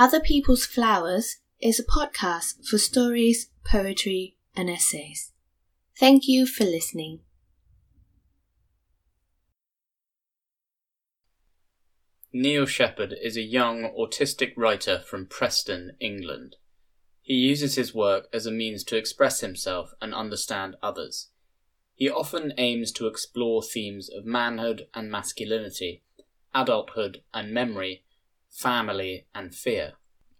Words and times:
Other 0.00 0.20
People's 0.20 0.64
Flowers 0.64 1.38
is 1.60 1.80
a 1.80 1.84
podcast 1.84 2.64
for 2.64 2.78
stories, 2.78 3.50
poetry, 3.64 4.36
and 4.54 4.70
essays. 4.70 5.32
Thank 5.98 6.28
you 6.28 6.46
for 6.46 6.62
listening. 6.62 7.18
Neil 12.32 12.64
Shepherd 12.64 13.12
is 13.20 13.36
a 13.36 13.42
young 13.42 13.90
autistic 13.98 14.52
writer 14.56 15.00
from 15.00 15.26
Preston, 15.26 15.96
England. 15.98 16.54
He 17.20 17.34
uses 17.34 17.74
his 17.74 17.92
work 17.92 18.28
as 18.32 18.46
a 18.46 18.52
means 18.52 18.84
to 18.84 18.96
express 18.96 19.40
himself 19.40 19.90
and 20.00 20.14
understand 20.14 20.76
others. 20.80 21.30
He 21.96 22.08
often 22.08 22.52
aims 22.56 22.92
to 22.92 23.08
explore 23.08 23.64
themes 23.64 24.08
of 24.08 24.24
manhood 24.24 24.86
and 24.94 25.10
masculinity, 25.10 26.04
adulthood 26.54 27.22
and 27.34 27.52
memory, 27.52 28.04
family 28.58 29.26
and 29.34 29.54
fear. 29.54 29.92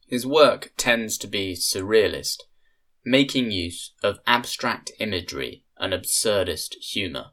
His 0.06 0.26
work 0.26 0.72
tends 0.76 1.16
to 1.18 1.26
be 1.26 1.54
surrealist, 1.54 2.42
making 3.04 3.52
use 3.52 3.94
of 4.02 4.18
abstract 4.26 4.90
imagery 4.98 5.64
and 5.78 5.92
absurdist 5.92 6.74
humour. 6.80 7.26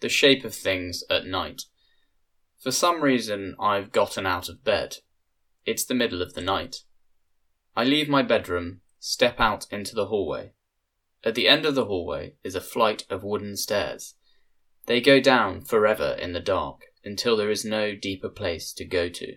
The 0.00 0.08
shape 0.10 0.44
of 0.44 0.54
things 0.54 1.04
at 1.08 1.26
night. 1.26 1.62
For 2.60 2.70
some 2.70 3.00
reason, 3.00 3.56
I've 3.58 3.92
gotten 3.92 4.26
out 4.26 4.48
of 4.48 4.62
bed. 4.62 4.98
It's 5.64 5.84
the 5.84 5.94
middle 5.94 6.20
of 6.20 6.34
the 6.34 6.42
night. 6.42 6.82
I 7.74 7.84
leave 7.84 8.08
my 8.08 8.22
bedroom, 8.22 8.80
step 8.98 9.40
out 9.40 9.66
into 9.70 9.94
the 9.94 10.06
hallway. 10.06 10.52
At 11.24 11.34
the 11.34 11.48
end 11.48 11.64
of 11.64 11.74
the 11.74 11.86
hallway 11.86 12.34
is 12.44 12.54
a 12.54 12.60
flight 12.60 13.04
of 13.08 13.24
wooden 13.24 13.56
stairs. 13.56 14.14
They 14.86 15.00
go 15.00 15.18
down 15.18 15.62
forever 15.62 16.16
in 16.20 16.32
the 16.32 16.40
dark 16.40 16.82
until 17.06 17.36
there 17.36 17.50
is 17.50 17.64
no 17.64 17.94
deeper 17.94 18.28
place 18.28 18.72
to 18.74 18.84
go 18.84 19.08
to. 19.08 19.36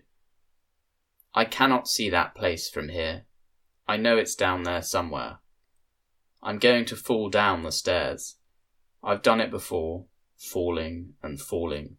I 1.33 1.45
cannot 1.45 1.87
see 1.87 2.09
that 2.09 2.35
place 2.35 2.67
from 2.67 2.89
here. 2.89 3.25
I 3.87 3.95
know 3.95 4.17
it's 4.17 4.35
down 4.35 4.63
there 4.63 4.81
somewhere. 4.81 5.37
I'm 6.41 6.57
going 6.57 6.85
to 6.85 6.95
fall 6.95 7.29
down 7.29 7.63
the 7.63 7.71
stairs. 7.71 8.37
I've 9.03 9.21
done 9.21 9.39
it 9.39 9.51
before, 9.51 10.05
falling 10.35 11.13
and 11.21 11.39
falling. 11.39 11.97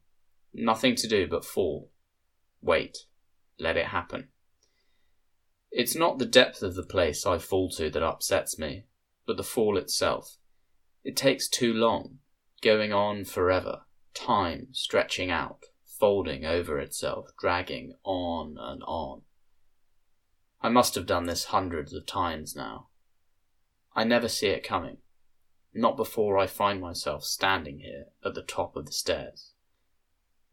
Nothing 0.52 0.96
to 0.96 1.08
do 1.08 1.26
but 1.28 1.44
fall. 1.44 1.90
Wait. 2.60 2.98
Let 3.58 3.76
it 3.76 3.86
happen. 3.86 4.28
It's 5.70 5.94
not 5.94 6.18
the 6.18 6.26
depth 6.26 6.62
of 6.62 6.74
the 6.74 6.82
place 6.82 7.26
I 7.26 7.38
fall 7.38 7.70
to 7.72 7.90
that 7.90 8.02
upsets 8.02 8.58
me, 8.58 8.86
but 9.26 9.36
the 9.36 9.44
fall 9.44 9.76
itself. 9.76 10.38
It 11.04 11.16
takes 11.16 11.48
too 11.48 11.72
long, 11.72 12.18
going 12.62 12.92
on 12.92 13.24
forever, 13.24 13.82
time 14.14 14.68
stretching 14.72 15.30
out, 15.30 15.66
folding 15.84 16.44
over 16.44 16.78
itself, 16.78 17.30
dragging 17.38 17.94
on 18.04 18.56
and 18.58 18.82
on. 18.84 19.22
I 20.62 20.68
must 20.68 20.94
have 20.94 21.06
done 21.06 21.26
this 21.26 21.46
hundreds 21.46 21.92
of 21.92 22.06
times 22.06 22.54
now. 22.54 22.88
I 23.94 24.04
never 24.04 24.28
see 24.28 24.48
it 24.48 24.62
coming, 24.62 24.98
not 25.74 25.96
before 25.96 26.38
I 26.38 26.46
find 26.46 26.80
myself 26.80 27.24
standing 27.24 27.80
here 27.80 28.06
at 28.24 28.34
the 28.34 28.42
top 28.42 28.76
of 28.76 28.86
the 28.86 28.92
stairs. 28.92 29.52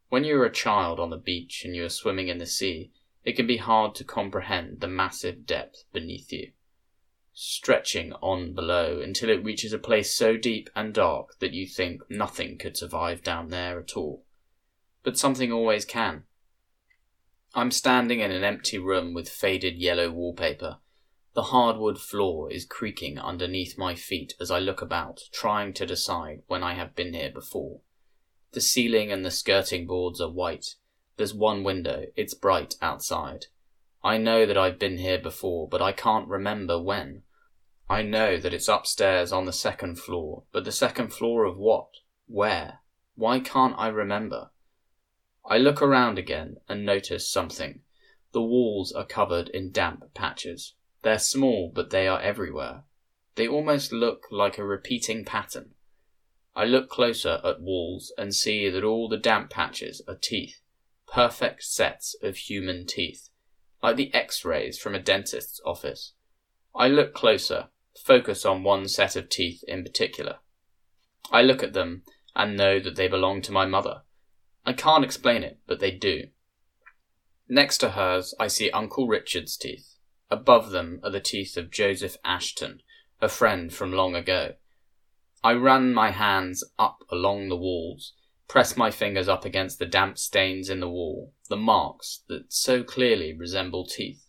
When 0.10 0.24
you 0.24 0.40
are 0.40 0.46
a 0.46 0.52
child 0.52 1.00
on 1.00 1.10
the 1.10 1.18
beach 1.18 1.64
and 1.66 1.76
you 1.76 1.86
are 1.86 1.90
swimming 1.90 2.30
in 2.30 2.38
the 2.38 2.46
sea, 2.46 2.92
it 3.26 3.36
can 3.36 3.46
be 3.46 3.58
hard 3.58 3.94
to 3.96 4.06
comprehend 4.06 4.80
the 4.80 4.88
massive 4.88 5.46
depth 5.46 5.84
beneath 5.92 6.32
you, 6.32 6.52
stretching 7.40 8.12
on 8.14 8.52
below 8.52 9.00
until 9.00 9.30
it 9.30 9.44
reaches 9.44 9.72
a 9.72 9.78
place 9.78 10.12
so 10.12 10.36
deep 10.36 10.72
and 10.76 10.92
dark 10.92 11.38
that 11.38 11.54
you 11.54 11.68
think 11.68 12.02
nothing 12.10 12.58
could 12.58 12.76
survive 12.76 13.22
down 13.22 13.50
there 13.50 13.80
at 13.80 13.96
all. 13.96 14.26
But 15.04 15.20
something 15.20 15.52
always 15.52 15.86
can. 15.86 16.24
I'm 17.54 17.70
standing 17.70 18.22
in 18.22 18.32
an 18.32 18.44
empty 18.44 18.80
room 18.80 19.14
with 19.14 19.30
faded 19.30 19.78
yellow 19.78 20.10
wallpaper. 20.10 20.78
The 21.36 21.44
hardwood 21.44 22.00
floor 22.00 22.52
is 22.52 22.66
creaking 22.66 23.20
underneath 23.20 23.78
my 23.78 23.94
feet 23.94 24.34
as 24.42 24.50
I 24.50 24.58
look 24.58 24.82
about, 24.82 25.20
trying 25.32 25.74
to 25.74 25.86
decide 25.86 26.42
when 26.48 26.64
I 26.64 26.74
have 26.74 26.96
been 26.96 27.14
here 27.14 27.32
before. 27.32 27.82
The 28.54 28.62
ceiling 28.62 29.12
and 29.12 29.24
the 29.24 29.30
skirting 29.30 29.86
boards 29.86 30.20
are 30.20 30.32
white. 30.32 30.74
There's 31.18 31.36
one 31.36 31.64
window, 31.64 32.06
it's 32.16 32.34
bright 32.34 32.74
outside. 32.82 33.46
I 34.04 34.18
know 34.18 34.48
that 34.48 34.58
I've 34.58 34.80
been 34.80 34.98
here 34.98 35.20
before, 35.20 35.70
but 35.70 35.84
I 35.84 35.92
can't 35.92 36.28
remember 36.28 36.82
when. 36.82 37.22
I 37.90 38.02
know 38.02 38.38
that 38.38 38.54
it's 38.54 38.68
upstairs 38.68 39.32
on 39.32 39.46
the 39.46 39.54
second 39.54 39.98
floor, 39.98 40.44
but 40.52 40.66
the 40.66 40.72
second 40.74 41.14
floor 41.14 41.46
of 41.46 41.58
what? 41.58 41.88
Where? 42.28 42.80
Why 43.16 43.40
can't 43.40 43.76
I 43.78 43.88
remember? 43.88 44.52
I 45.46 45.58
look 45.58 45.82
around 45.82 46.20
again 46.20 46.58
and 46.68 46.86
notice 46.86 47.30
something. 47.30 47.82
The 48.34 48.42
walls 48.42 48.92
are 48.92 49.06
covered 49.06 49.48
in 49.50 49.72
damp 49.72 50.14
patches. 50.14 50.76
They're 51.02 51.18
small, 51.18 51.72
but 51.74 51.90
they 51.90 52.08
are 52.08 52.20
everywhere. 52.20 52.84
They 53.36 53.48
almost 53.48 53.94
look 53.94 54.28
like 54.32 54.58
a 54.58 54.66
repeating 54.66 55.24
pattern. 55.24 55.72
I 56.56 56.66
look 56.66 56.90
closer 56.90 57.40
at 57.44 57.62
walls 57.62 58.12
and 58.18 58.36
see 58.36 58.70
that 58.70 58.84
all 58.84 59.08
the 59.08 59.16
damp 59.16 59.50
patches 59.50 60.02
are 60.08 60.18
teeth, 60.22 60.60
perfect 61.08 61.64
sets 61.64 62.16
of 62.22 62.36
human 62.36 62.86
teeth, 62.86 63.30
like 63.82 63.96
the 63.96 64.14
x-rays 64.14 64.78
from 64.78 64.94
a 64.94 65.00
dentist's 65.00 65.62
office. 65.66 66.14
I 66.76 66.88
look 66.90 67.14
closer, 67.14 67.70
focus 67.98 68.46
on 68.46 68.64
one 68.64 68.88
set 68.88 69.16
of 69.16 69.30
teeth 69.30 69.64
in 69.68 69.84
particular. 69.84 70.38
I 71.32 71.42
look 71.42 71.64
at 71.64 71.74
them 71.74 72.04
and 72.36 72.56
know 72.56 72.80
that 72.80 72.96
they 72.96 73.08
belong 73.08 73.42
to 73.44 73.52
my 73.52 73.66
mother. 73.66 74.02
I 74.66 74.74
can't 74.74 75.04
explain 75.04 75.44
it, 75.44 75.60
but 75.66 75.80
they 75.80 75.92
do. 75.92 76.28
Next 77.50 77.78
to 77.80 77.92
hers, 77.92 78.34
I 78.40 78.48
see 78.48 78.70
Uncle 78.72 79.08
Richard's 79.08 79.58
teeth. 79.58 79.96
Above 80.30 80.72
them 80.72 81.00
are 81.04 81.10
the 81.10 81.22
teeth 81.22 81.56
of 81.56 81.72
Joseph 81.72 82.18
Ashton, 82.24 82.82
a 83.22 83.30
friend 83.30 83.74
from 83.74 83.94
long 83.94 84.16
ago. 84.16 84.56
I 85.44 85.54
run 85.54 85.94
my 85.94 86.12
hands 86.12 86.64
up 86.78 87.04
along 87.10 87.48
the 87.48 87.56
walls, 87.56 88.14
press 88.48 88.76
my 88.76 88.92
fingers 88.92 89.30
up 89.30 89.46
against 89.46 89.80
the 89.80 89.86
damp 89.86 90.18
stains 90.18 90.70
in 90.70 90.82
the 90.82 90.90
wall, 90.90 91.34
the 91.48 91.56
marks 91.56 92.24
that 92.28 92.52
so 92.52 92.84
clearly 92.84 93.34
resemble 93.34 93.86
teeth. 93.86 94.28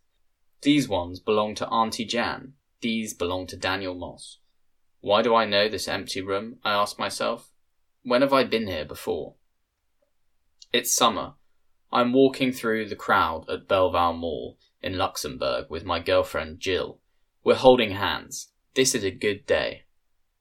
These 0.62 0.88
ones 0.88 1.18
belong 1.18 1.54
to 1.56 1.68
Auntie 1.68 2.04
Jan, 2.04 2.54
these 2.80 3.14
belong 3.14 3.46
to 3.48 3.56
Daniel 3.56 3.94
Moss. 3.94 4.38
Why 5.00 5.22
do 5.22 5.34
I 5.34 5.44
know 5.44 5.68
this 5.68 5.88
empty 5.88 6.20
room? 6.20 6.58
I 6.64 6.72
ask 6.72 6.98
myself. 6.98 7.50
When 8.02 8.22
have 8.22 8.32
I 8.32 8.44
been 8.44 8.66
here 8.66 8.84
before? 8.84 9.34
It's 10.72 10.94
summer. 10.94 11.34
I'm 11.90 12.12
walking 12.12 12.52
through 12.52 12.88
the 12.88 12.96
crowd 12.96 13.48
at 13.48 13.68
Belval 13.68 14.18
Mall 14.18 14.58
in 14.82 14.98
Luxembourg 14.98 15.66
with 15.70 15.84
my 15.84 16.00
girlfriend 16.00 16.60
Jill. 16.60 17.00
We're 17.44 17.54
holding 17.54 17.92
hands. 17.92 18.52
This 18.74 18.94
is 18.94 19.04
a 19.04 19.10
good 19.10 19.46
day. 19.46 19.84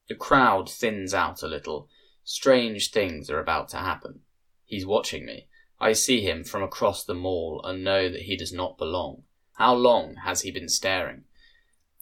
The 0.09 0.15
crowd 0.15 0.69
thins 0.69 1.13
out 1.13 1.43
a 1.43 1.47
little. 1.47 1.87
Strange 2.23 2.91
things 2.91 3.29
are 3.29 3.39
about 3.39 3.69
to 3.69 3.77
happen. 3.77 4.21
He's 4.65 4.85
watching 4.85 5.25
me. 5.25 5.47
I 5.79 5.93
see 5.93 6.21
him 6.21 6.43
from 6.43 6.63
across 6.63 7.03
the 7.03 7.13
mall 7.13 7.61
and 7.63 7.83
know 7.83 8.09
that 8.09 8.23
he 8.23 8.35
does 8.35 8.51
not 8.51 8.77
belong. 8.77 9.23
How 9.53 9.73
long 9.73 10.15
has 10.25 10.41
he 10.41 10.51
been 10.51 10.69
staring? 10.69 11.23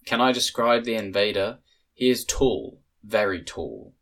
Can 0.06 0.22
I 0.22 0.32
describe 0.32 0.84
the 0.84 0.94
invader? 0.94 1.60
He 1.94 2.10
is 2.10 2.26
tall, 2.26 2.80
very 3.04 3.44
tall. 3.44 3.94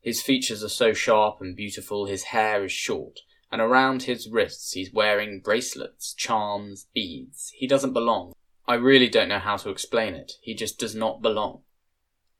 His 0.00 0.22
features 0.22 0.62
are 0.62 0.68
so 0.68 0.92
sharp 0.92 1.40
and 1.40 1.56
beautiful, 1.56 2.06
his 2.06 2.24
hair 2.24 2.64
is 2.64 2.72
short, 2.72 3.20
and 3.50 3.60
around 3.60 4.02
his 4.02 4.28
wrists 4.28 4.72
he's 4.72 4.92
wearing 4.92 5.40
bracelets, 5.40 6.12
charms, 6.12 6.86
beads. 6.94 7.52
He 7.56 7.66
doesn't 7.66 7.94
belong. 7.94 8.34
I 8.68 8.74
really 8.74 9.08
don't 9.08 9.28
know 9.28 9.38
how 9.38 9.56
to 9.56 9.70
explain 9.70 10.14
it. 10.14 10.32
He 10.42 10.54
just 10.54 10.78
does 10.78 10.94
not 10.94 11.22
belong. 11.22 11.62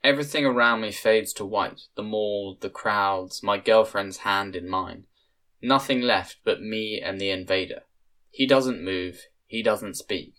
Everything 0.04 0.44
around 0.44 0.82
me 0.82 0.92
fades 0.92 1.32
to 1.34 1.44
white 1.44 1.82
the 1.96 2.02
mall, 2.02 2.58
the 2.60 2.70
crowds, 2.70 3.42
my 3.42 3.58
girlfriend's 3.58 4.18
hand 4.18 4.54
in 4.54 4.68
mine. 4.68 5.06
Nothing 5.62 6.02
left 6.02 6.36
but 6.44 6.60
me 6.60 7.00
and 7.00 7.20
the 7.20 7.30
invader. 7.30 7.82
He 8.30 8.46
doesn't 8.46 8.84
move, 8.84 9.22
he 9.46 9.62
doesn't 9.62 9.96
speak. 9.96 10.34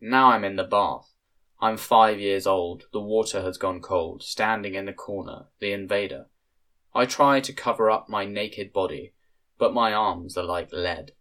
Now 0.00 0.30
I'm 0.30 0.44
in 0.44 0.56
the 0.56 0.64
bath. 0.64 1.12
I'm 1.60 1.76
five 1.76 2.20
years 2.20 2.46
old, 2.46 2.84
the 2.92 3.00
water 3.00 3.42
has 3.42 3.56
gone 3.56 3.80
cold, 3.80 4.22
standing 4.22 4.74
in 4.74 4.86
the 4.86 4.92
corner, 4.92 5.46
the 5.58 5.72
invader. 5.72 6.26
I 6.94 7.06
try 7.06 7.40
to 7.40 7.52
cover 7.52 7.90
up 7.90 8.08
my 8.08 8.24
naked 8.24 8.72
body, 8.72 9.12
but 9.58 9.74
my 9.74 9.92
arms 9.92 10.36
are 10.36 10.44
like 10.44 10.70
lead. 10.72 11.12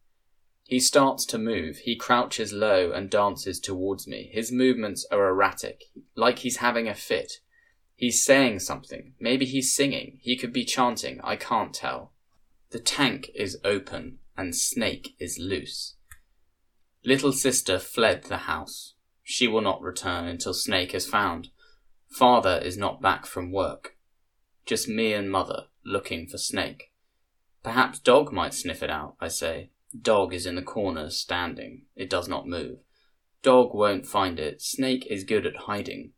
He 0.67 0.79
starts 0.79 1.25
to 1.27 1.37
move. 1.37 1.77
He 1.77 1.95
crouches 1.95 2.51
low 2.51 2.91
and 2.91 3.09
dances 3.09 3.59
towards 3.59 4.07
me. 4.07 4.29
His 4.33 4.51
movements 4.51 5.05
are 5.11 5.27
erratic, 5.27 5.85
like 6.15 6.39
he's 6.39 6.57
having 6.57 6.87
a 6.87 6.95
fit. 6.95 7.39
He's 7.95 8.23
saying 8.23 8.59
something. 8.59 9.13
Maybe 9.19 9.45
he's 9.45 9.73
singing. 9.73 10.17
He 10.21 10.35
could 10.35 10.51
be 10.51 10.65
chanting. 10.65 11.21
I 11.23 11.35
can't 11.35 11.73
tell. 11.73 12.11
The 12.71 12.79
tank 12.79 13.29
is 13.35 13.59
open 13.63 14.17
and 14.35 14.55
Snake 14.55 15.15
is 15.19 15.37
loose. 15.39 15.95
Little 17.05 17.31
sister 17.31 17.79
fled 17.79 18.23
the 18.23 18.37
house. 18.37 18.94
She 19.27 19.47
will 19.47 19.61
not 19.61 19.81
return 19.81 20.27
until 20.27 20.53
Snake 20.53 20.93
is 20.93 21.07
found. 21.07 21.49
Father 22.07 22.61
is 22.63 22.77
not 22.77 23.01
back 23.01 23.25
from 23.25 23.51
work. 23.51 23.97
Just 24.67 24.87
me 24.87 25.13
and 25.13 25.31
mother 25.31 25.65
looking 25.83 26.27
for 26.27 26.37
Snake. 26.37 26.91
Perhaps 27.63 27.99
Dog 27.99 28.31
might 28.31 28.53
sniff 28.53 28.83
it 28.83 28.91
out, 28.91 29.15
I 29.19 29.27
say. 29.27 29.71
Dog 29.99 30.31
is 30.31 30.45
in 30.45 30.53
the 30.53 30.61
corner, 30.61 31.09
standing. 31.09 31.85
It 31.95 32.07
does 32.07 32.27
not 32.27 32.47
move. 32.47 32.77
Dog 33.41 33.73
won't 33.73 34.05
find 34.05 34.39
it. 34.39 34.61
Snake 34.61 35.07
is 35.09 35.23
good 35.23 35.47
at 35.47 35.57
hiding. 35.57 36.11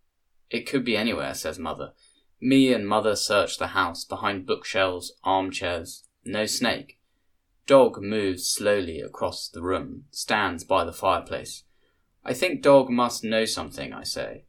It 0.50 0.68
could 0.68 0.84
be 0.84 0.98
anywhere, 0.98 1.34
says 1.34 1.58
mother. 1.58 1.94
Me 2.42 2.74
and 2.74 2.86
mother 2.86 3.16
search 3.16 3.58
the 3.58 3.68
house, 3.68 4.04
behind 4.04 4.46
bookshelves, 4.46 5.14
armchairs. 5.24 6.04
No 6.26 6.46
snake. 6.46 7.00
Dog 7.68 8.02
moves 8.02 8.50
slowly 8.50 9.00
across 9.00 9.48
the 9.48 9.62
room, 9.62 10.04
stands 10.12 10.66
by 10.66 10.84
the 10.84 10.94
fireplace. 10.94 11.64
I 12.28 12.34
think 12.34 12.62
dog 12.62 12.90
must 12.90 13.24
know 13.24 13.46
something, 13.46 13.94
I 13.94 14.04
say. 14.04 14.44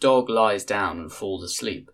Dog 0.00 0.28
lies 0.28 0.64
down 0.64 0.98
and 0.98 1.12
falls 1.12 1.44
asleep. 1.44 1.88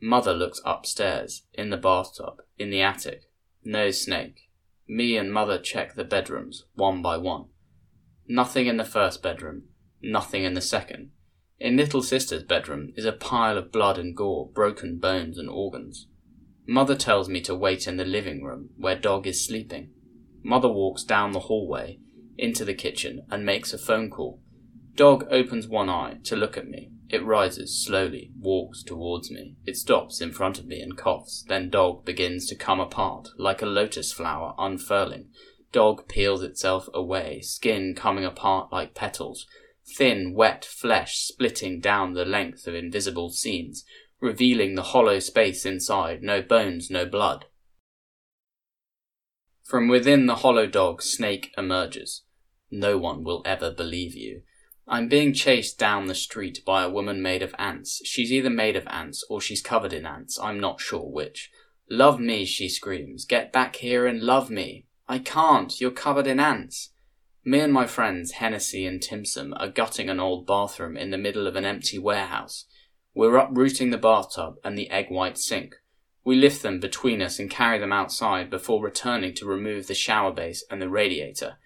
Mother 0.00 0.32
looks 0.32 0.62
upstairs, 0.64 1.42
in 1.52 1.68
the 1.68 1.76
bathtub, 1.76 2.40
in 2.58 2.70
the 2.70 2.80
attic. 2.80 3.24
No 3.62 3.90
snake. 3.90 4.48
Me 4.88 5.18
and 5.18 5.30
mother 5.30 5.58
check 5.58 5.94
the 5.94 6.04
bedrooms, 6.04 6.64
one 6.74 7.02
by 7.02 7.18
one. 7.18 7.48
Nothing 8.26 8.66
in 8.66 8.78
the 8.78 8.84
first 8.84 9.22
bedroom, 9.22 9.64
nothing 10.00 10.42
in 10.42 10.54
the 10.54 10.62
second. 10.62 11.10
In 11.60 11.76
little 11.76 12.02
sister's 12.02 12.42
bedroom 12.42 12.94
is 12.96 13.04
a 13.04 13.12
pile 13.12 13.58
of 13.58 13.72
blood 13.72 13.98
and 13.98 14.16
gore, 14.16 14.48
broken 14.48 14.96
bones 14.96 15.36
and 15.36 15.50
organs. 15.50 16.06
Mother 16.66 16.96
tells 16.96 17.28
me 17.28 17.42
to 17.42 17.54
wait 17.54 17.86
in 17.86 17.98
the 17.98 18.06
living 18.06 18.42
room, 18.42 18.70
where 18.78 18.96
dog 18.96 19.26
is 19.26 19.44
sleeping. 19.44 19.90
Mother 20.42 20.68
walks 20.68 21.04
down 21.04 21.32
the 21.32 21.40
hallway, 21.40 21.98
into 22.38 22.64
the 22.64 22.72
kitchen, 22.72 23.26
and 23.30 23.44
makes 23.44 23.74
a 23.74 23.78
phone 23.78 24.08
call. 24.08 24.40
Dog 24.94 25.26
opens 25.30 25.66
one 25.66 25.88
eye 25.88 26.18
to 26.24 26.36
look 26.36 26.56
at 26.56 26.68
me. 26.68 26.90
It 27.08 27.24
rises 27.24 27.84
slowly, 27.84 28.32
walks 28.38 28.82
towards 28.82 29.30
me. 29.30 29.56
It 29.66 29.76
stops 29.76 30.20
in 30.20 30.32
front 30.32 30.58
of 30.58 30.66
me 30.66 30.80
and 30.80 30.96
coughs. 30.96 31.44
Then 31.46 31.70
dog 31.70 32.04
begins 32.04 32.46
to 32.46 32.54
come 32.54 32.80
apart, 32.80 33.28
like 33.36 33.62
a 33.62 33.66
lotus 33.66 34.12
flower 34.12 34.54
unfurling. 34.58 35.28
Dog 35.72 36.08
peels 36.08 36.42
itself 36.42 36.88
away, 36.92 37.40
skin 37.40 37.94
coming 37.94 38.24
apart 38.24 38.72
like 38.72 38.94
petals 38.94 39.46
thin, 39.84 40.34
wet 40.34 40.64
flesh 40.64 41.18
splitting 41.18 41.80
down 41.80 42.14
the 42.14 42.24
length 42.24 42.66
of 42.66 42.74
invisible 42.74 43.30
seams, 43.30 43.84
revealing 44.20 44.74
the 44.74 44.82
hollow 44.82 45.18
space 45.18 45.66
inside, 45.66 46.22
no 46.22 46.40
bones, 46.42 46.90
no 46.90 47.04
blood. 47.04 47.46
From 49.64 49.88
within 49.88 50.26
the 50.26 50.36
hollow 50.36 50.66
dog, 50.66 51.02
Snake 51.02 51.52
emerges. 51.56 52.22
No 52.70 52.98
one 52.98 53.24
will 53.24 53.42
ever 53.44 53.70
believe 53.70 54.14
you. 54.14 54.42
I'm 54.88 55.08
being 55.08 55.32
chased 55.32 55.78
down 55.78 56.06
the 56.06 56.14
street 56.14 56.64
by 56.66 56.82
a 56.82 56.90
woman 56.90 57.22
made 57.22 57.42
of 57.42 57.54
ants. 57.58 58.02
She's 58.04 58.32
either 58.32 58.50
made 58.50 58.76
of 58.76 58.86
ants 58.88 59.24
or 59.30 59.40
she's 59.40 59.62
covered 59.62 59.92
in 59.92 60.04
ants. 60.04 60.38
I'm 60.40 60.58
not 60.58 60.80
sure 60.80 61.08
which. 61.08 61.50
Love 61.88 62.18
me, 62.18 62.44
she 62.44 62.68
screams. 62.68 63.24
Get 63.24 63.52
back 63.52 63.76
here 63.76 64.06
and 64.06 64.22
love 64.22 64.50
me. 64.50 64.86
I 65.08 65.18
can't. 65.18 65.80
You're 65.80 65.90
covered 65.90 66.26
in 66.26 66.40
ants. 66.40 66.90
Me 67.44 67.60
and 67.60 67.72
my 67.72 67.86
friends 67.86 68.32
Hennessy 68.32 68.86
and 68.86 69.02
Timson 69.02 69.52
are 69.54 69.68
gutting 69.68 70.08
an 70.08 70.20
old 70.20 70.46
bathroom 70.46 70.96
in 70.96 71.10
the 71.10 71.18
middle 71.18 71.46
of 71.46 71.56
an 71.56 71.64
empty 71.64 71.98
warehouse. 71.98 72.66
We're 73.14 73.36
uprooting 73.36 73.90
the 73.90 73.98
bathtub 73.98 74.56
and 74.64 74.78
the 74.78 74.90
egg 74.90 75.10
white 75.10 75.38
sink. 75.38 75.74
We 76.24 76.36
lift 76.36 76.62
them 76.62 76.80
between 76.80 77.20
us 77.20 77.38
and 77.38 77.50
carry 77.50 77.78
them 77.78 77.92
outside 77.92 78.48
before 78.48 78.82
returning 78.82 79.34
to 79.34 79.46
remove 79.46 79.86
the 79.86 79.94
shower 79.94 80.32
base 80.32 80.64
and 80.70 80.80
the 80.80 80.88
radiator. 80.88 81.58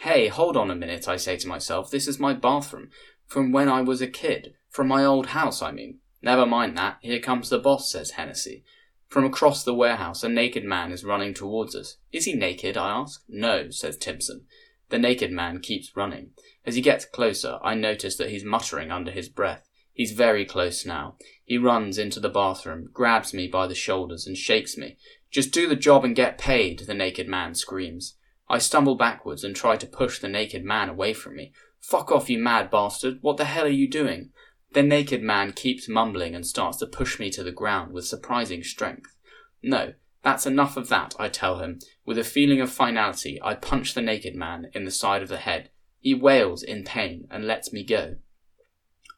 Hey, 0.00 0.28
hold 0.28 0.56
on 0.56 0.70
a 0.70 0.74
minute, 0.74 1.06
I 1.06 1.16
say 1.16 1.36
to 1.36 1.48
myself. 1.48 1.90
This 1.90 2.08
is 2.08 2.18
my 2.18 2.32
bathroom. 2.32 2.90
From 3.26 3.52
when 3.52 3.68
I 3.68 3.82
was 3.82 4.00
a 4.02 4.06
kid. 4.06 4.54
From 4.68 4.88
my 4.88 5.04
old 5.04 5.26
house, 5.26 5.62
I 5.62 5.70
mean. 5.70 5.98
Never 6.22 6.46
mind 6.46 6.76
that. 6.78 6.98
Here 7.00 7.20
comes 7.20 7.50
the 7.50 7.58
boss, 7.58 7.90
says 7.90 8.12
Hennessy. 8.12 8.64
From 9.08 9.24
across 9.24 9.62
the 9.62 9.74
warehouse, 9.74 10.24
a 10.24 10.28
naked 10.28 10.64
man 10.64 10.90
is 10.90 11.04
running 11.04 11.34
towards 11.34 11.76
us. 11.76 11.98
Is 12.12 12.24
he 12.24 12.34
naked? 12.34 12.76
I 12.76 12.90
ask. 12.90 13.22
No, 13.28 13.70
says 13.70 13.98
Timson. 13.98 14.46
The 14.88 14.98
naked 14.98 15.30
man 15.30 15.60
keeps 15.60 15.96
running. 15.96 16.30
As 16.64 16.76
he 16.76 16.80
gets 16.80 17.04
closer, 17.04 17.58
I 17.62 17.74
notice 17.74 18.16
that 18.16 18.30
he's 18.30 18.44
muttering 18.44 18.90
under 18.90 19.10
his 19.10 19.28
breath. 19.28 19.68
He's 19.92 20.12
very 20.12 20.46
close 20.46 20.86
now. 20.86 21.16
He 21.44 21.58
runs 21.58 21.98
into 21.98 22.20
the 22.20 22.30
bathroom, 22.30 22.88
grabs 22.92 23.34
me 23.34 23.48
by 23.48 23.66
the 23.66 23.74
shoulders, 23.74 24.26
and 24.26 24.36
shakes 24.36 24.76
me. 24.78 24.96
Just 25.30 25.52
do 25.52 25.68
the 25.68 25.76
job 25.76 26.04
and 26.04 26.16
get 26.16 26.38
paid, 26.38 26.80
the 26.80 26.94
naked 26.94 27.28
man 27.28 27.54
screams. 27.54 28.16
I 28.48 28.58
stumble 28.58 28.96
backwards 28.96 29.44
and 29.44 29.54
try 29.56 29.76
to 29.76 29.86
push 29.86 30.18
the 30.18 30.28
naked 30.28 30.64
man 30.64 30.88
away 30.88 31.14
from 31.14 31.36
me. 31.36 31.52
Fuck 31.80 32.12
off, 32.12 32.30
you 32.30 32.38
mad 32.38 32.70
bastard! 32.70 33.18
What 33.22 33.36
the 33.36 33.44
hell 33.46 33.64
are 33.64 33.68
you 33.68 33.88
doing? 33.88 34.30
The 34.72 34.82
naked 34.82 35.22
man 35.22 35.52
keeps 35.52 35.88
mumbling 35.88 36.34
and 36.34 36.46
starts 36.46 36.78
to 36.78 36.86
push 36.86 37.18
me 37.18 37.30
to 37.30 37.42
the 37.42 37.52
ground 37.52 37.92
with 37.92 38.06
surprising 38.06 38.62
strength. 38.62 39.16
No, 39.62 39.94
that's 40.22 40.46
enough 40.46 40.76
of 40.76 40.88
that, 40.88 41.14
I 41.18 41.28
tell 41.28 41.58
him. 41.58 41.80
With 42.06 42.18
a 42.18 42.24
feeling 42.24 42.60
of 42.60 42.70
finality, 42.70 43.38
I 43.42 43.54
punch 43.54 43.94
the 43.94 44.02
naked 44.02 44.34
man 44.34 44.70
in 44.72 44.84
the 44.84 44.90
side 44.90 45.22
of 45.22 45.28
the 45.28 45.38
head. 45.38 45.70
He 46.00 46.14
wails 46.14 46.62
in 46.62 46.84
pain 46.84 47.26
and 47.30 47.46
lets 47.46 47.72
me 47.72 47.84
go. 47.84 48.16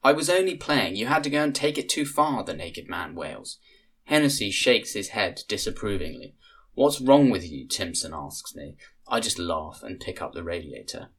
I 0.03 0.13
was 0.13 0.29
only 0.29 0.57
playing. 0.57 0.97
You 0.97 1.07
had 1.07 1.25
to 1.25 1.31
go 1.31 1.43
and 1.43 1.55
take 1.55 1.79
it 1.79 1.89
too 1.89 2.05
far, 2.05 2.45
the 2.45 2.55
naked 2.55 2.89
man 2.89 3.15
wails. 3.15 3.59
Hennessy 4.05 4.51
shakes 4.51 4.93
his 4.93 5.09
head 5.09 5.43
disapprovingly. 5.49 6.35
What's 6.75 7.01
wrong 7.01 7.31
with 7.31 7.49
you? 7.49 7.69
Timson 7.69 8.13
asks 8.13 8.57
me. 8.57 8.77
I 9.07 9.21
just 9.21 9.39
laugh 9.39 9.83
and 9.85 10.01
pick 10.01 10.21
up 10.21 10.35
the 10.35 10.43
radiator. 10.43 11.11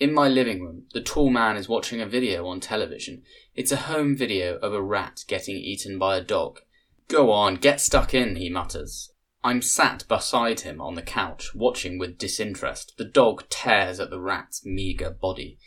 In 0.00 0.14
my 0.14 0.28
living 0.28 0.62
room, 0.62 0.84
the 0.94 1.02
tall 1.02 1.28
man 1.28 1.56
is 1.56 1.68
watching 1.68 2.00
a 2.00 2.06
video 2.06 2.46
on 2.46 2.60
television. 2.60 3.22
It's 3.54 3.72
a 3.72 3.76
home 3.76 4.16
video 4.16 4.56
of 4.56 4.72
a 4.72 4.82
rat 4.82 5.24
getting 5.28 5.56
eaten 5.56 5.98
by 5.98 6.16
a 6.16 6.24
dog. 6.24 6.60
Go 7.08 7.30
on, 7.30 7.56
get 7.56 7.80
stuck 7.80 8.14
in, 8.14 8.36
he 8.36 8.48
mutters. 8.48 9.12
I'm 9.44 9.60
sat 9.60 10.06
beside 10.08 10.60
him 10.60 10.80
on 10.80 10.94
the 10.94 11.02
couch, 11.02 11.54
watching 11.54 11.98
with 11.98 12.16
disinterest. 12.16 12.94
The 12.96 13.04
dog 13.04 13.48
tears 13.50 14.00
at 14.00 14.10
the 14.10 14.20
rat's 14.20 14.64
meagre 14.64 15.10
body. 15.10 15.58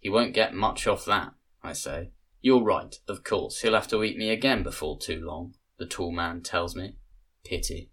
He 0.00 0.08
won't 0.08 0.34
get 0.34 0.54
much 0.54 0.86
off 0.86 1.04
that, 1.04 1.32
I 1.62 1.74
say. 1.74 2.10
You're 2.40 2.62
right, 2.62 2.94
of 3.06 3.22
course. 3.22 3.60
He'll 3.60 3.74
have 3.74 3.88
to 3.88 4.02
eat 4.02 4.18
me 4.18 4.30
again 4.30 4.62
before 4.62 4.98
too 4.98 5.20
long, 5.20 5.54
the 5.78 5.86
tall 5.86 6.10
man 6.10 6.42
tells 6.42 6.74
me. 6.74 6.96
Pity. 7.44 7.90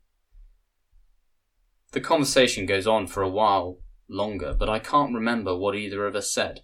The 1.92 2.02
conversation 2.02 2.66
goes 2.66 2.88
on 2.88 3.08
for 3.08 3.22
a 3.22 3.30
while 3.30 3.80
longer, 4.08 4.56
but 4.58 4.70
I 4.70 4.80
can't 4.80 5.14
remember 5.14 5.56
what 5.56 5.76
either 5.76 6.06
of 6.08 6.16
us 6.16 6.34
said. 6.34 6.62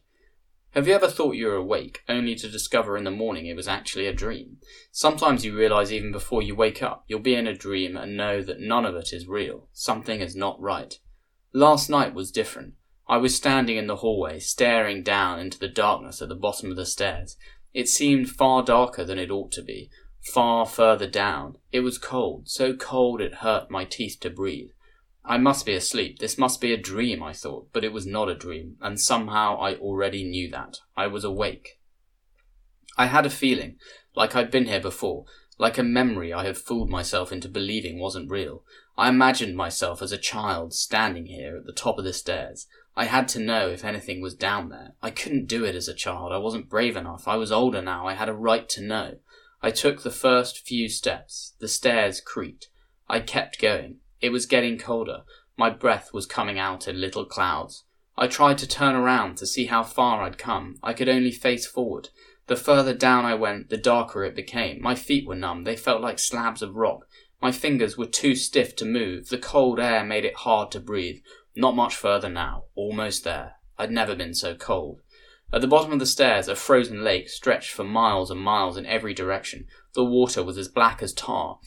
Have 0.72 0.88
you 0.88 0.94
ever 0.94 1.08
thought 1.08 1.36
you 1.36 1.48
were 1.48 1.56
awake, 1.56 2.04
only 2.08 2.36
to 2.36 2.50
discover 2.50 2.98
in 2.98 3.04
the 3.04 3.12
morning 3.12 3.46
it 3.46 3.56
was 3.56 3.68
actually 3.68 4.06
a 4.06 4.14
dream? 4.14 4.58
Sometimes 4.92 5.44
you 5.44 5.58
realize 5.58 5.92
even 5.92 6.12
before 6.12 6.42
you 6.42 6.56
wake 6.56 6.84
up, 6.84 7.04
you'll 7.08 7.20
be 7.20 7.36
in 7.36 7.48
a 7.48 7.56
dream 7.56 7.98
and 7.98 8.16
know 8.16 8.42
that 8.42 8.60
none 8.60 8.86
of 8.86 8.96
it 8.96 9.12
is 9.12 9.28
real. 9.28 9.70
Something 9.74 10.22
is 10.22 10.36
not 10.36 10.62
right. 10.62 10.98
Last 11.52 11.90
night 11.90 12.14
was 12.14 12.32
different. 12.32 12.76
I 13.08 13.18
was 13.18 13.36
standing 13.36 13.78
in 13.78 13.88
the 13.88 13.98
hallway, 13.98 14.40
staring 14.40 15.04
down 15.04 15.40
into 15.40 15.58
the 15.58 15.68
darkness 15.68 16.22
at 16.22 16.30
the 16.30 16.36
bottom 16.36 16.70
of 16.70 16.78
the 16.78 16.86
stairs. 16.86 17.38
It 17.74 17.90
seemed 17.90 18.30
far 18.30 18.64
darker 18.64 19.04
than 19.04 19.18
it 19.18 19.32
ought 19.32 19.52
to 19.54 19.64
be, 19.64 19.90
far 20.22 20.66
further 20.66 21.08
down. 21.08 21.58
It 21.72 21.80
was 21.80 21.98
cold, 21.98 22.50
so 22.50 22.76
cold 22.76 23.20
it 23.22 23.36
hurt 23.36 23.72
my 23.72 23.86
teeth 23.86 24.20
to 24.22 24.30
breathe. 24.30 24.70
I 25.30 25.38
must 25.38 25.66
be 25.66 25.74
asleep. 25.74 26.20
This 26.20 26.38
must 26.38 26.62
be 26.62 26.72
a 26.72 26.78
dream, 26.78 27.22
I 27.22 27.34
thought, 27.34 27.68
but 27.74 27.84
it 27.84 27.92
was 27.92 28.06
not 28.06 28.30
a 28.30 28.36
dream, 28.36 28.78
and 28.80 28.98
somehow 28.98 29.60
I 29.60 29.76
already 29.76 30.24
knew 30.24 30.50
that. 30.52 30.78
I 30.96 31.08
was 31.08 31.26
awake. 31.26 31.82
I 32.98 33.08
had 33.08 33.26
a 33.26 33.30
feeling, 33.30 33.76
like 34.16 34.38
I'd 34.38 34.50
been 34.50 34.68
here 34.68 34.80
before, 34.80 35.26
like 35.58 35.78
a 35.78 35.84
memory 35.84 36.32
I 36.32 36.46
had 36.46 36.58
fooled 36.58 36.90
myself 36.90 37.34
into 37.34 37.50
believing 37.50 38.00
wasn't 38.00 38.32
real. 38.32 38.64
I 38.98 39.10
imagined 39.10 39.58
myself 39.58 40.02
as 40.02 40.14
a 40.14 40.18
child 40.18 40.74
standing 40.74 41.26
here 41.26 41.58
at 41.58 41.66
the 41.66 41.74
top 41.74 42.00
of 42.00 42.06
the 42.06 42.14
stairs. 42.14 42.66
I 42.96 43.04
had 43.06 43.28
to 43.30 43.40
know 43.40 43.70
if 43.70 43.84
anything 43.84 44.22
was 44.22 44.34
down 44.34 44.70
there. 44.70 44.94
I 45.04 45.12
couldn't 45.12 45.48
do 45.48 45.66
it 45.66 45.76
as 45.76 45.90
a 45.90 45.94
child. 45.94 46.32
I 46.32 46.38
wasn't 46.38 46.70
brave 46.70 46.96
enough. 46.96 47.28
I 47.28 47.36
was 47.36 47.52
older 47.52 47.82
now. 47.82 48.08
I 48.08 48.14
had 48.14 48.30
a 48.30 48.34
right 48.34 48.68
to 48.70 48.82
know. 48.82 49.18
I 49.62 49.72
took 49.72 50.04
the 50.04 50.10
first 50.10 50.66
few 50.66 50.88
steps. 50.88 51.54
The 51.60 51.68
stairs 51.68 52.22
creaked. 52.22 52.70
I 53.10 53.20
kept 53.20 53.60
going. 53.60 53.98
It 54.22 54.30
was 54.30 54.46
getting 54.46 54.78
colder. 54.78 55.24
My 55.58 55.70
breath 55.70 56.14
was 56.14 56.26
coming 56.26 56.60
out 56.60 56.88
in 56.88 57.02
little 57.02 57.26
clouds. 57.26 57.84
I 58.18 58.28
tried 58.28 58.58
to 58.60 58.68
turn 58.68 58.96
around 58.96 59.38
to 59.38 59.46
see 59.46 59.66
how 59.66 59.84
far 59.84 60.24
I'd 60.24 60.38
come. 60.38 60.78
I 60.82 60.94
could 60.94 61.10
only 61.10 61.32
face 61.32 61.68
forward. 61.68 62.10
The 62.48 62.56
further 62.56 62.94
down 62.94 63.26
I 63.26 63.36
went, 63.36 63.70
the 63.70 63.78
darker 63.78 64.24
it 64.24 64.36
became. 64.36 64.82
My 64.82 64.96
feet 64.96 65.28
were 65.28 65.36
numb. 65.36 65.66
They 65.66 65.76
felt 65.76 66.02
like 66.02 66.18
slabs 66.18 66.62
of 66.62 66.76
rock. 66.76 67.08
My 67.42 67.52
fingers 67.52 67.98
were 67.98 68.08
too 68.08 68.34
stiff 68.36 68.76
to 68.78 68.86
move. 68.86 69.30
The 69.30 69.38
cold 69.38 69.80
air 69.80 70.04
made 70.04 70.26
it 70.26 70.38
hard 70.38 70.72
to 70.72 70.80
breathe. 70.80 71.22
Not 71.56 71.76
much 71.76 71.96
further 71.96 72.30
now. 72.30 72.64
Almost 72.76 73.24
there. 73.24 73.58
I'd 73.78 73.92
never 73.92 74.16
been 74.16 74.34
so 74.34 74.56
cold. 74.56 75.02
At 75.54 75.62
the 75.62 75.68
bottom 75.68 75.94
of 75.94 76.00
the 76.00 76.06
stairs, 76.06 76.48
a 76.48 76.56
frozen 76.56 77.04
lake 77.04 77.30
stretched 77.30 77.72
for 77.72 77.84
miles 77.84 78.32
and 78.32 78.40
miles 78.40 78.78
in 78.78 78.86
every 78.86 79.14
direction. 79.14 79.68
The 79.94 80.04
water 80.04 80.44
was 80.44 80.58
as 80.58 80.68
black 80.68 81.04
as 81.04 81.14
tar. 81.14 81.60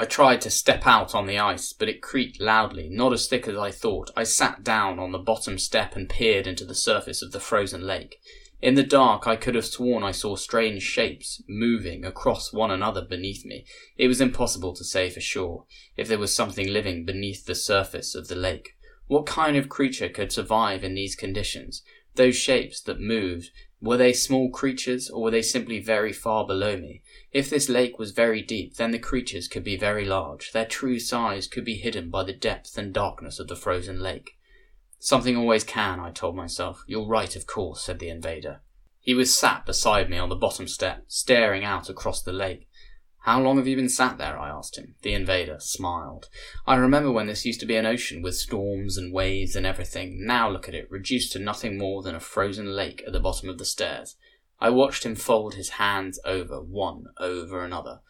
I 0.00 0.06
tried 0.06 0.40
to 0.40 0.50
step 0.50 0.86
out 0.86 1.14
on 1.14 1.26
the 1.26 1.38
ice, 1.38 1.74
but 1.74 1.90
it 1.90 2.00
creaked 2.00 2.40
loudly, 2.40 2.88
not 2.88 3.12
as 3.12 3.26
thick 3.28 3.46
as 3.46 3.58
I 3.58 3.70
thought. 3.70 4.10
I 4.16 4.22
sat 4.22 4.64
down 4.64 4.98
on 4.98 5.12
the 5.12 5.18
bottom 5.18 5.58
step 5.58 5.94
and 5.94 6.08
peered 6.08 6.46
into 6.46 6.64
the 6.64 6.74
surface 6.74 7.20
of 7.20 7.32
the 7.32 7.38
frozen 7.38 7.86
lake. 7.86 8.16
In 8.62 8.76
the 8.76 8.82
dark, 8.82 9.26
I 9.26 9.36
could 9.36 9.54
have 9.54 9.66
sworn 9.66 10.02
I 10.02 10.12
saw 10.12 10.36
strange 10.36 10.82
shapes 10.82 11.42
moving 11.46 12.06
across 12.06 12.50
one 12.50 12.70
another 12.70 13.02
beneath 13.02 13.44
me. 13.44 13.66
It 13.98 14.08
was 14.08 14.22
impossible 14.22 14.74
to 14.76 14.84
say 14.84 15.10
for 15.10 15.20
sure 15.20 15.66
if 15.98 16.08
there 16.08 16.18
was 16.18 16.34
something 16.34 16.66
living 16.66 17.04
beneath 17.04 17.44
the 17.44 17.54
surface 17.54 18.14
of 18.14 18.28
the 18.28 18.36
lake. 18.36 18.70
What 19.06 19.26
kind 19.26 19.54
of 19.54 19.68
creature 19.68 20.08
could 20.08 20.32
survive 20.32 20.82
in 20.82 20.94
these 20.94 21.14
conditions? 21.14 21.82
Those 22.14 22.36
shapes 22.36 22.80
that 22.80 23.02
moved, 23.02 23.50
were 23.82 23.96
they 23.96 24.12
small 24.12 24.50
creatures 24.50 25.08
or 25.08 25.22
were 25.22 25.30
they 25.30 25.42
simply 25.42 25.80
very 25.80 26.12
far 26.12 26.46
below 26.46 26.76
me? 26.76 27.02
If 27.32 27.48
this 27.48 27.68
lake 27.68 27.98
was 27.98 28.10
very 28.10 28.42
deep, 28.42 28.76
then 28.76 28.90
the 28.90 28.98
creatures 28.98 29.48
could 29.48 29.64
be 29.64 29.76
very 29.76 30.04
large. 30.04 30.52
Their 30.52 30.66
true 30.66 30.98
size 30.98 31.46
could 31.46 31.64
be 31.64 31.76
hidden 31.76 32.10
by 32.10 32.24
the 32.24 32.34
depth 32.34 32.76
and 32.76 32.92
darkness 32.92 33.38
of 33.38 33.48
the 33.48 33.56
frozen 33.56 34.00
lake. 34.00 34.36
Something 34.98 35.36
always 35.36 35.64
can, 35.64 35.98
I 35.98 36.10
told 36.10 36.36
myself. 36.36 36.84
You're 36.86 37.06
right, 37.06 37.34
of 37.34 37.46
course, 37.46 37.82
said 37.82 38.00
the 38.00 38.10
invader. 38.10 38.60
He 39.00 39.14
was 39.14 39.36
sat 39.36 39.64
beside 39.64 40.10
me 40.10 40.18
on 40.18 40.28
the 40.28 40.36
bottom 40.36 40.68
step, 40.68 41.04
staring 41.06 41.64
out 41.64 41.88
across 41.88 42.22
the 42.22 42.34
lake. 42.34 42.68
How 43.24 43.38
long 43.40 43.58
have 43.58 43.66
you 43.66 43.76
been 43.76 43.90
sat 43.90 44.16
there? 44.16 44.38
I 44.38 44.48
asked 44.48 44.78
him. 44.78 44.94
The 45.02 45.12
invader 45.12 45.58
smiled. 45.60 46.30
I 46.66 46.76
remember 46.76 47.12
when 47.12 47.26
this 47.26 47.44
used 47.44 47.60
to 47.60 47.66
be 47.66 47.76
an 47.76 47.84
ocean 47.84 48.22
with 48.22 48.34
storms 48.36 48.96
and 48.96 49.12
waves 49.12 49.54
and 49.54 49.66
everything. 49.66 50.24
Now 50.24 50.48
look 50.48 50.68
at 50.68 50.74
it, 50.74 50.90
reduced 50.90 51.32
to 51.32 51.38
nothing 51.38 51.76
more 51.76 52.02
than 52.02 52.14
a 52.14 52.20
frozen 52.20 52.74
lake 52.74 53.02
at 53.06 53.12
the 53.12 53.20
bottom 53.20 53.50
of 53.50 53.58
the 53.58 53.66
stairs. 53.66 54.16
I 54.58 54.70
watched 54.70 55.04
him 55.04 55.14
fold 55.16 55.54
his 55.54 55.70
hands 55.70 56.18
over, 56.24 56.62
one 56.62 57.06
over 57.18 57.62
another. 57.62 58.00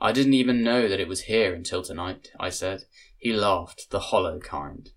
I 0.00 0.12
didn't 0.12 0.34
even 0.34 0.62
know 0.62 0.88
that 0.88 1.00
it 1.00 1.08
was 1.08 1.22
here 1.22 1.52
until 1.52 1.82
tonight, 1.82 2.30
I 2.38 2.50
said. 2.50 2.84
He 3.18 3.32
laughed, 3.32 3.90
the 3.90 4.00
hollow 4.00 4.38
kind. 4.38 4.88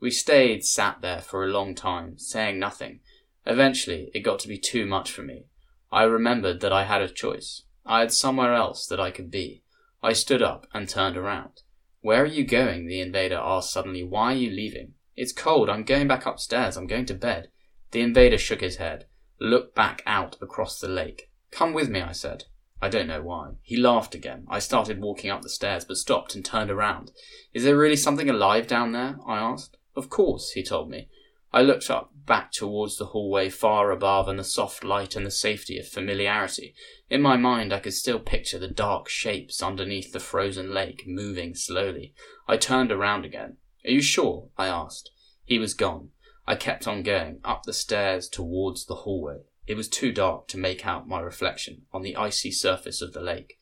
We 0.00 0.12
stayed 0.12 0.64
sat 0.64 1.02
there 1.02 1.20
for 1.20 1.44
a 1.44 1.50
long 1.50 1.74
time, 1.74 2.16
saying 2.16 2.58
nothing. 2.58 3.00
Eventually, 3.44 4.10
it 4.14 4.20
got 4.20 4.38
to 4.40 4.48
be 4.48 4.56
too 4.56 4.86
much 4.86 5.10
for 5.10 5.22
me. 5.22 5.46
I 5.92 6.04
remembered 6.04 6.60
that 6.60 6.72
I 6.72 6.84
had 6.84 7.02
a 7.02 7.08
choice. 7.08 7.62
I 7.90 7.98
had 7.98 8.12
somewhere 8.12 8.54
else 8.54 8.86
that 8.86 9.00
I 9.00 9.10
could 9.10 9.32
be. 9.32 9.64
I 10.00 10.12
stood 10.12 10.42
up 10.42 10.68
and 10.72 10.88
turned 10.88 11.16
around. 11.16 11.62
Where 12.02 12.22
are 12.22 12.26
you 12.26 12.44
going? 12.44 12.86
the 12.86 13.00
invader 13.00 13.40
asked 13.42 13.72
suddenly. 13.72 14.04
Why 14.04 14.32
are 14.32 14.36
you 14.36 14.48
leaving? 14.48 14.94
It's 15.16 15.32
cold. 15.32 15.68
I'm 15.68 15.82
going 15.82 16.06
back 16.06 16.24
upstairs. 16.24 16.76
I'm 16.76 16.86
going 16.86 17.06
to 17.06 17.14
bed. 17.14 17.48
The 17.90 18.00
invader 18.00 18.38
shook 18.38 18.60
his 18.60 18.76
head, 18.76 19.06
looked 19.40 19.74
back 19.74 20.04
out 20.06 20.36
across 20.40 20.78
the 20.78 20.86
lake. 20.86 21.32
Come 21.50 21.72
with 21.72 21.88
me, 21.88 22.00
I 22.00 22.12
said. 22.12 22.44
I 22.80 22.88
don't 22.88 23.08
know 23.08 23.22
why. 23.22 23.54
He 23.60 23.76
laughed 23.76 24.14
again. 24.14 24.46
I 24.48 24.60
started 24.60 25.00
walking 25.00 25.28
up 25.28 25.42
the 25.42 25.48
stairs, 25.48 25.84
but 25.84 25.96
stopped 25.96 26.36
and 26.36 26.44
turned 26.44 26.70
around. 26.70 27.10
Is 27.52 27.64
there 27.64 27.76
really 27.76 27.96
something 27.96 28.30
alive 28.30 28.68
down 28.68 28.92
there? 28.92 29.18
I 29.26 29.38
asked. 29.38 29.78
Of 29.96 30.10
course, 30.10 30.52
he 30.52 30.62
told 30.62 30.90
me. 30.90 31.08
I 31.52 31.62
looked 31.62 31.90
up, 31.90 32.12
back 32.26 32.52
towards 32.52 32.96
the 32.96 33.06
hallway 33.06 33.48
far 33.48 33.90
above 33.90 34.28
and 34.28 34.38
the 34.38 34.44
soft 34.44 34.84
light 34.84 35.16
and 35.16 35.26
the 35.26 35.32
safety 35.32 35.80
of 35.80 35.88
familiarity. 35.88 36.76
In 37.08 37.20
my 37.20 37.36
mind, 37.36 37.72
I 37.72 37.80
could 37.80 37.94
still 37.94 38.20
picture 38.20 38.58
the 38.58 38.68
dark 38.68 39.08
shapes 39.08 39.60
underneath 39.60 40.12
the 40.12 40.20
frozen 40.20 40.72
lake 40.72 41.02
moving 41.08 41.56
slowly. 41.56 42.14
I 42.46 42.56
turned 42.56 42.92
around 42.92 43.24
again. 43.24 43.56
Are 43.84 43.90
you 43.90 44.00
sure? 44.00 44.50
I 44.56 44.68
asked. 44.68 45.10
He 45.44 45.58
was 45.58 45.74
gone. 45.74 46.10
I 46.46 46.54
kept 46.54 46.86
on 46.86 47.02
going, 47.02 47.40
up 47.44 47.64
the 47.64 47.72
stairs 47.72 48.28
towards 48.28 48.86
the 48.86 48.96
hallway. 48.96 49.40
It 49.66 49.76
was 49.76 49.88
too 49.88 50.12
dark 50.12 50.46
to 50.48 50.58
make 50.58 50.86
out 50.86 51.08
my 51.08 51.18
reflection 51.18 51.82
on 51.92 52.02
the 52.02 52.14
icy 52.14 52.52
surface 52.52 53.02
of 53.02 53.12
the 53.12 53.20
lake. 53.20 53.54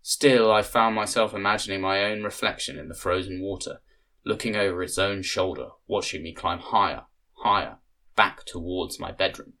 Still, 0.00 0.52
I 0.52 0.62
found 0.62 0.94
myself 0.94 1.34
imagining 1.34 1.80
my 1.80 2.04
own 2.04 2.22
reflection 2.22 2.78
in 2.78 2.88
the 2.88 2.94
frozen 2.94 3.40
water, 3.40 3.80
looking 4.24 4.54
over 4.54 4.80
its 4.84 4.96
own 4.96 5.22
shoulder, 5.22 5.70
watching 5.88 6.22
me 6.22 6.32
climb 6.32 6.60
higher 6.60 7.06
higher, 7.42 7.76
back 8.16 8.44
towards 8.44 8.98
my 8.98 9.12
bedroom, 9.12 9.54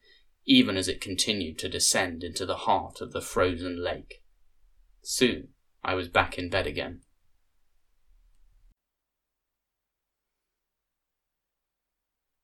even 0.46 0.76
as 0.76 0.88
it 0.88 1.00
continued 1.00 1.58
to 1.58 1.68
descend 1.68 2.24
into 2.24 2.46
the 2.46 2.56
heart 2.56 3.00
of 3.00 3.12
the 3.12 3.20
frozen 3.20 3.82
lake. 3.82 4.22
Soon 5.02 5.48
I 5.84 5.94
was 5.94 6.08
back 6.08 6.38
in 6.38 6.48
bed 6.48 6.66
again. 6.66 7.00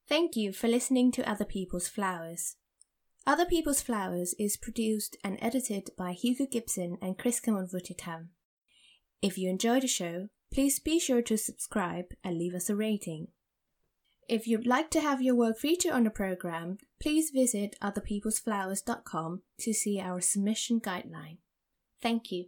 Thank 0.08 0.36
you 0.36 0.52
for 0.52 0.68
listening 0.68 1.12
to 1.12 1.28
Other 1.28 1.44
People's 1.44 1.86
Flowers. 1.86 2.56
Other 3.26 3.44
People's 3.44 3.82
Flowers 3.82 4.34
is 4.38 4.56
produced 4.56 5.18
and 5.22 5.36
edited 5.42 5.90
by 5.98 6.12
Hugo 6.12 6.46
Gibson 6.46 6.96
and 7.02 7.18
Chris 7.18 7.40
Kamonvutitam. 7.40 8.28
If 9.20 9.36
you 9.36 9.50
enjoy 9.50 9.80
the 9.80 9.86
show, 9.86 10.28
please 10.50 10.78
be 10.78 10.98
sure 10.98 11.20
to 11.20 11.36
subscribe 11.36 12.06
and 12.24 12.38
leave 12.38 12.54
us 12.54 12.70
a 12.70 12.74
rating. 12.74 13.28
If 14.28 14.46
you'd 14.46 14.66
like 14.66 14.90
to 14.90 15.00
have 15.00 15.22
your 15.22 15.34
work 15.34 15.58
featured 15.58 15.92
on 15.92 16.04
the 16.04 16.10
program, 16.10 16.76
please 17.00 17.30
visit 17.30 17.76
otherpeoplesflowers.com 17.82 19.42
to 19.60 19.72
see 19.72 19.98
our 19.98 20.20
submission 20.20 20.80
guideline. 20.80 21.38
Thank 22.02 22.30
you. 22.30 22.46